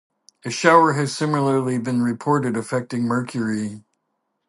[0.45, 3.83] A shower has similarly been reported affecting Mercury.